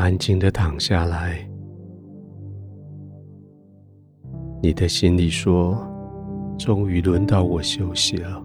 [0.00, 1.46] 安静的躺下来。
[4.62, 5.76] 你的心里说
[6.58, 8.42] ：“终于轮到我休息了。”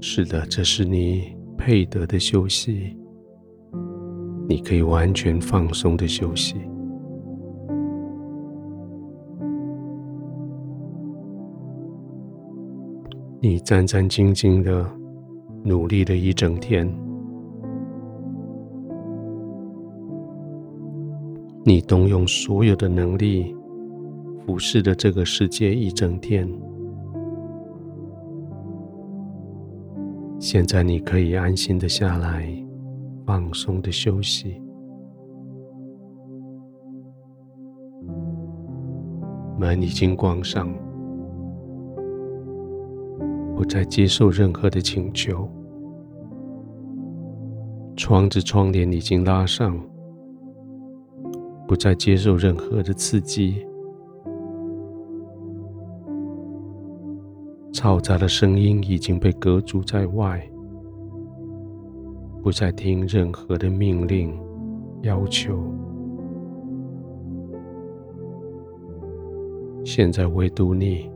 [0.00, 2.96] 是的，这是你配得的休息。
[4.48, 6.56] 你可以完全放松的休息。
[13.42, 14.90] 你战战兢兢的
[15.68, 16.90] 努力了一整天，
[21.62, 23.54] 你动用所有的能力，
[24.46, 26.48] 俯视着这个世界一整天。
[30.38, 32.48] 现在你可以安心的下来。
[33.26, 34.58] 放松的休息，
[39.58, 40.66] 门已经关上，
[43.54, 45.46] 不再接受任何的请求。
[47.98, 49.76] 窗子窗帘已经拉上，
[51.66, 53.66] 不再接受任何的刺激。
[57.72, 60.40] 嘈杂的声音已经被隔阻在外。
[62.40, 64.32] 不再听任何的命令、
[65.02, 65.60] 要求。
[69.84, 71.10] 现在唯独你，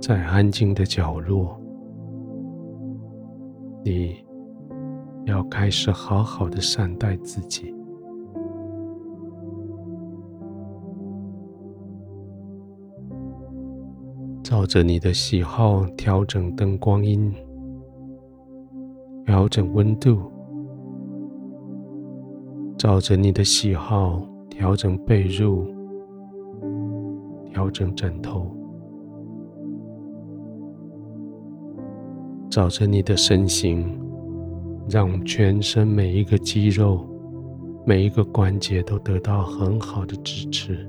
[0.00, 1.60] 在安静的角落，
[3.84, 4.24] 你
[5.28, 7.74] 要开始好好的善待自己，
[14.42, 17.32] 照着你的喜好调整灯光音。
[19.26, 20.18] 调整温度，
[22.78, 25.66] 照着你的喜好调整被褥，
[27.52, 28.50] 调整枕头，
[32.48, 33.94] 照着你的身形，
[34.88, 37.06] 让全身每一个肌肉、
[37.86, 40.88] 每一个关节都得到很好的支持。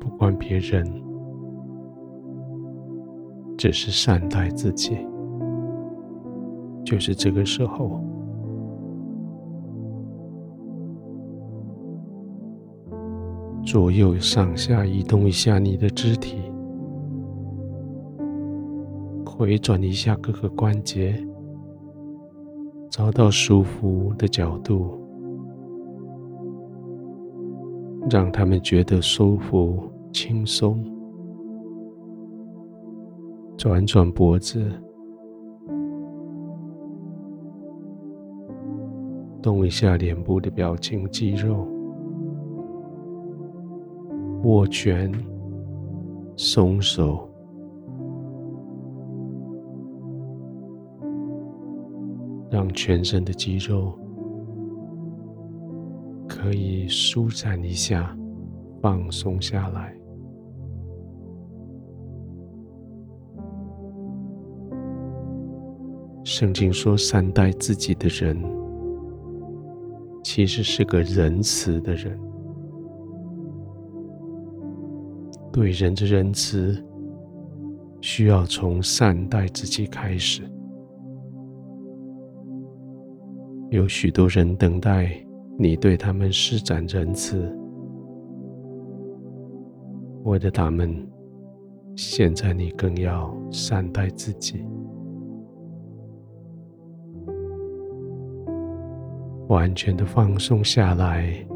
[0.00, 0.84] 不管别人。
[3.58, 4.98] 只是善待自己，
[6.84, 8.04] 就是这个时候，
[13.64, 16.36] 左右上下移动一下你的肢体，
[19.38, 21.14] 回转一下各个关节，
[22.88, 24.98] 找到舒服的角度，
[28.08, 30.82] 让他们觉得舒服、轻松。
[33.58, 34.72] 转转脖子，
[39.42, 41.68] 动一下脸部的表情肌肉，
[44.44, 45.12] 握拳，
[46.36, 47.28] 松手，
[52.76, 53.98] 全身的肌肉
[56.28, 58.16] 可以舒展一下，
[58.80, 59.96] 放松下来。
[66.22, 68.36] 圣经说：“善待自己的人，
[70.22, 72.20] 其实是个仁慈的人。
[75.50, 76.76] 对人的仁慈，
[78.02, 80.42] 需要从善待自己开始。
[83.76, 85.14] 有许多人等待
[85.58, 87.54] 你对他们施展仁慈，
[90.24, 91.06] 为了他们，
[91.94, 94.64] 现在你更要善待自己。”
[99.48, 101.46] 完全的放松下来，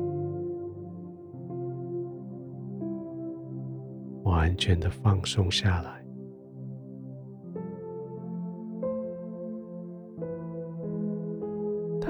[4.24, 5.99] 完全的放松下来，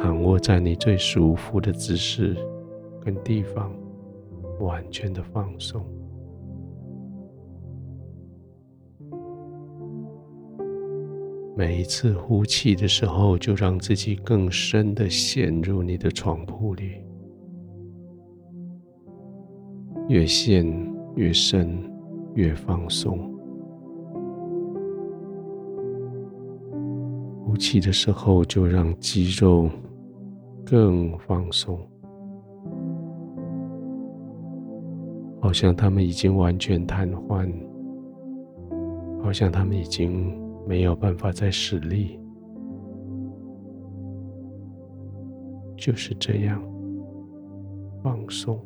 [0.02, 2.34] 躺卧在你最舒服的姿势
[3.04, 3.70] 跟地方，
[4.58, 5.84] 完全的放松。
[11.54, 16.92] 每一次呼气的时候，就让自己更深的陷入你的床铺里，
[20.08, 20.66] 越陷
[21.14, 21.78] 越深，
[22.34, 23.18] 越放松。
[27.44, 29.68] 呼气的时候，就让肌肉
[30.70, 31.78] 更放松，
[35.40, 37.50] 好像他们已经完全瘫痪，
[39.20, 40.38] 好像他们已经。
[40.68, 42.20] 没有办法再使力，
[45.76, 46.62] 就是这样
[48.04, 48.56] 放松，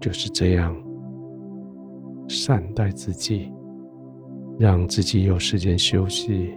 [0.00, 0.76] 就是这样
[2.28, 3.50] 善待自己，
[4.58, 6.52] 让自己有时间休息，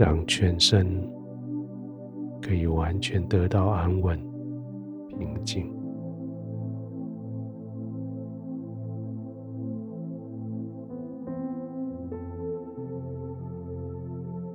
[0.00, 0.98] 让全身
[2.40, 4.18] 可以完全得到安稳、
[5.10, 5.70] 平静。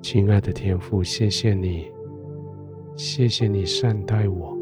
[0.01, 1.92] 亲爱的天父，谢谢你，
[2.95, 4.57] 谢谢你善待我。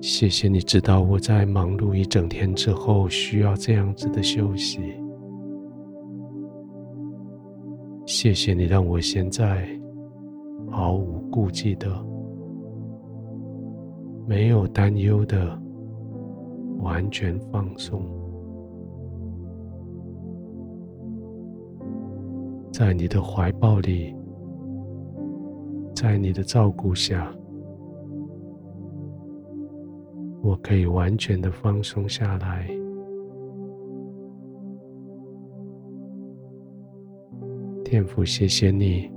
[0.00, 5.00] 谢谢你知道我在忙碌一整天之后需要这样子的休息。
[8.04, 9.66] 谢谢你让我现在
[10.70, 11.88] 毫无顾忌的、
[14.26, 15.58] 没有担忧的、
[16.80, 18.02] 完全放松，
[22.72, 24.14] 在你的怀抱里，
[25.94, 27.32] 在你的照顾下。
[30.42, 32.68] 我可以完全的放松下来，
[37.92, 39.12] 天父，谢谢你，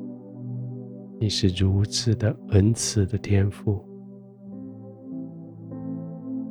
[1.17, 3.81] 你是如此的恩慈的天父，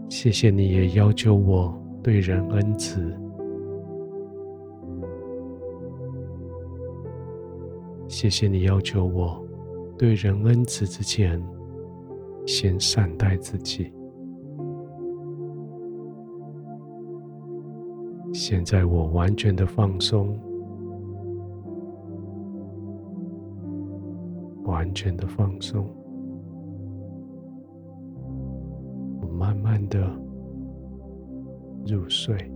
[0.08, 3.14] 谢谢你也要求我对人恩慈，
[8.08, 9.46] 谢谢你要求我
[9.98, 11.38] 对人恩慈之前，
[12.46, 13.92] 先善待自己。
[18.32, 20.34] 现在我完全的放松，
[24.94, 25.84] 全的放松，
[29.20, 30.08] 我慢慢的
[31.86, 32.53] 入睡。